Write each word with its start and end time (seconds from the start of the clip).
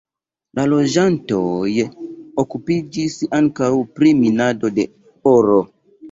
La 0.59 0.63
loĝantoj 0.69 1.73
okupiĝis 2.43 3.17
ankaŭ 3.39 3.69
pri 3.99 4.13
minado 4.23 4.71
de 4.79 4.87
oro. 5.33 5.59